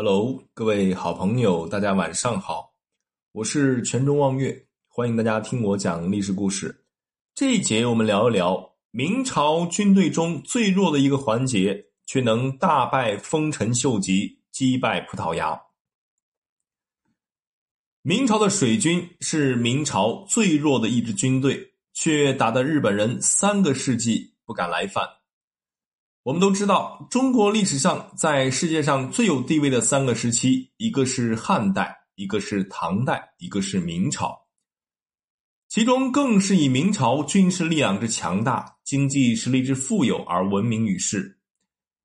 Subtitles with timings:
[0.00, 2.72] Hello，各位好朋友，大家晚上好，
[3.32, 6.84] 我是全中望月，欢迎大家听我讲历史故事。
[7.34, 15.60] 这一节我们聊一聊明朝军队中最弱的一个环节，却能大败丰臣秀吉，击败葡萄牙。
[18.02, 25.17] 明朝的水军是明朝最弱的一支军队，却打得日本人三个世纪不敢来犯。
[26.28, 34.38] 我们都知道，中国历史上在世界上最有地位的三个时期，一个是汉代，一个是唐代，一个是明朝。
[35.70, 41.38] 其中更是以明朝军事力量之强大、经济实力之富有而闻名于世。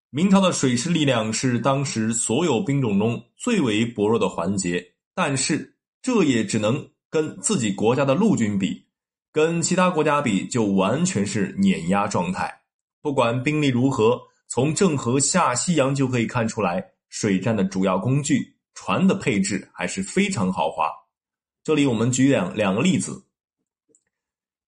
[0.10, 4.82] 明朝的水师力量是当时所有兵种中最为薄弱的环节，
[5.14, 8.86] 但是这也只能跟自己国家的陆军比，
[9.34, 12.63] 跟其他国家比就完全是碾压状态。
[13.04, 14.18] 不管兵力如何，
[14.48, 20.90] 从郑和下西洋就可以看出来，水战的主要工具船的配置还是非常豪华。
[21.66, 23.26] 这里我们举两两个例子，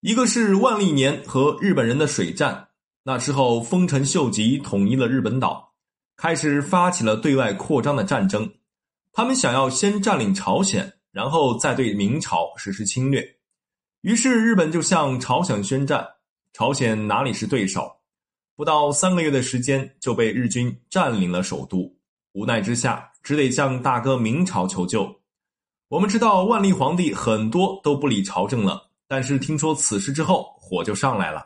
[0.01, 2.67] 一个是万历年和日本人的水战。
[3.03, 5.73] 那时候，丰臣秀吉统一了日本岛，
[6.17, 8.53] 开始发起了对外扩张的战争。
[9.13, 13.25] 他们想要先占领朝鲜，然后再对明朝实施侵略。
[14.01, 16.05] 于是，日本就向朝鲜宣战。
[16.51, 17.89] 朝鲜哪里是对手？
[18.55, 21.93] 不到三个月的时间就被日军占领了首都，
[22.31, 25.21] 无奈之下只得向大哥明朝求救。
[25.89, 31.45] 我们知道万历皇帝很多都不理朝政了，但是听说此事之后，火就上来了。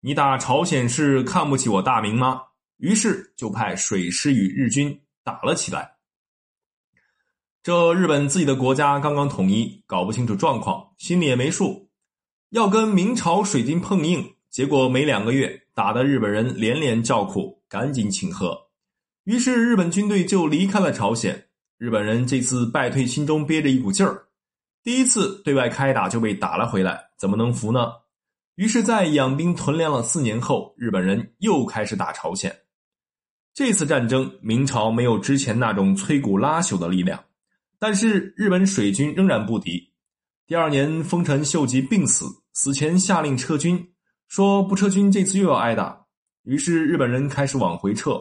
[0.00, 2.42] 你打朝鲜是看不起我大明吗？
[2.78, 5.96] 于是就派水师与日军打了起来。
[7.62, 11.90] 这日本自己的国家刚刚统一，搞不清楚状况，心里也没数，
[12.50, 14.34] 要跟明朝水军碰硬。
[14.52, 18.54] 结果没两个月，打得日本人连连叫苦，赶紧请和。
[19.24, 21.46] 于是日本军队就离开了朝鲜。
[21.78, 24.26] 日本人这次败退，心中憋着一股劲儿。
[24.84, 27.92] 第一次对外开打就被打了回来，怎么能服呢？
[28.56, 32.54] 于是，在养兵屯粮了四年后，日本人又开始打朝鲜。
[33.54, 37.24] 这次战争，明朝没有之前那种摧骨拉朽的力量，
[37.78, 39.92] 但是日本水军仍然不敌。
[40.46, 43.91] 第二年，丰臣秀吉病死，死前下令撤军。
[44.32, 46.06] 说不撤军，这次又要挨打。
[46.44, 48.18] 于是日本人开始往回撤。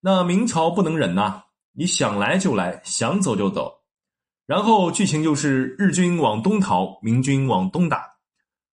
[0.00, 3.72] 那明朝不能忍呐，你想来就来，想走就走。
[4.44, 8.06] 然后剧情就是日军往东逃，明军往东打，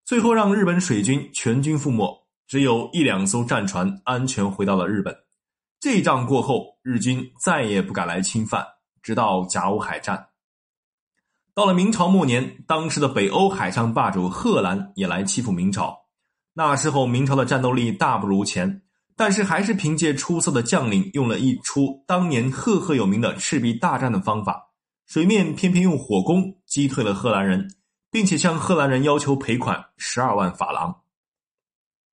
[0.04, 5.16] 最后让日本水军全军覆没，只有一两艘战船安全回到了日本。
[5.80, 8.62] 这仗过后，日军再也不敢来侵犯，
[9.02, 10.28] 直到甲午海战。
[11.54, 16.03] 到了明朝末年，当时的北欧海上霸主贺兰也来欺负明朝。
[16.56, 18.84] 那时候，明朝的战斗力大不如前，
[19.16, 24.70] 但是还是凭借出色的将领，用了一出当年赫赫有名的赤壁大战的方法，
[25.08, 27.68] 水面偏偏用火攻击退了荷兰人，
[28.12, 31.03] 并且向荷兰人要求赔款十二万法郎。